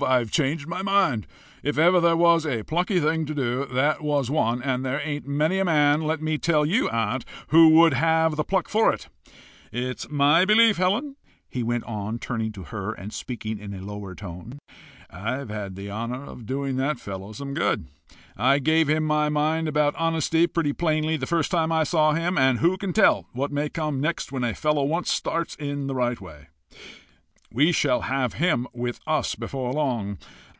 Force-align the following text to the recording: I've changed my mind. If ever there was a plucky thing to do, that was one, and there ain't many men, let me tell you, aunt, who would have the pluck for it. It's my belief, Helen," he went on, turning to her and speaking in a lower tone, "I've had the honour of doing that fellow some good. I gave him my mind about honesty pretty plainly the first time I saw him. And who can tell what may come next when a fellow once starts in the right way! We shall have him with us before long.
I've 0.00 0.30
changed 0.30 0.68
my 0.68 0.80
mind. 0.80 1.26
If 1.64 1.76
ever 1.76 2.00
there 2.00 2.16
was 2.16 2.46
a 2.46 2.62
plucky 2.62 3.00
thing 3.00 3.26
to 3.26 3.34
do, 3.34 3.64
that 3.66 4.00
was 4.00 4.30
one, 4.30 4.62
and 4.62 4.84
there 4.86 5.00
ain't 5.02 5.26
many 5.26 5.60
men, 5.64 6.02
let 6.02 6.22
me 6.22 6.38
tell 6.38 6.64
you, 6.64 6.88
aunt, 6.88 7.24
who 7.48 7.70
would 7.70 7.94
have 7.94 8.36
the 8.36 8.44
pluck 8.44 8.68
for 8.68 8.92
it. 8.92 9.08
It's 9.72 10.08
my 10.08 10.44
belief, 10.44 10.76
Helen," 10.76 11.16
he 11.48 11.64
went 11.64 11.82
on, 11.82 12.20
turning 12.20 12.52
to 12.52 12.62
her 12.64 12.92
and 12.92 13.12
speaking 13.12 13.58
in 13.58 13.74
a 13.74 13.82
lower 13.82 14.14
tone, 14.14 14.60
"I've 15.10 15.48
had 15.48 15.74
the 15.74 15.90
honour 15.90 16.26
of 16.26 16.46
doing 16.46 16.76
that 16.76 17.00
fellow 17.00 17.32
some 17.32 17.52
good. 17.52 17.88
I 18.36 18.60
gave 18.60 18.88
him 18.88 19.02
my 19.04 19.28
mind 19.28 19.66
about 19.66 19.96
honesty 19.96 20.46
pretty 20.46 20.72
plainly 20.74 21.16
the 21.16 21.26
first 21.26 21.50
time 21.50 21.72
I 21.72 21.82
saw 21.82 22.12
him. 22.12 22.38
And 22.38 22.60
who 22.60 22.76
can 22.76 22.92
tell 22.92 23.26
what 23.32 23.50
may 23.50 23.68
come 23.68 24.00
next 24.00 24.30
when 24.30 24.44
a 24.44 24.54
fellow 24.54 24.84
once 24.84 25.10
starts 25.10 25.56
in 25.56 25.88
the 25.88 25.94
right 25.96 26.20
way! 26.20 26.46
We 27.50 27.72
shall 27.72 28.02
have 28.02 28.34
him 28.34 28.66
with 28.74 29.00
us 29.06 29.34
before 29.34 29.72
long. 29.72 30.18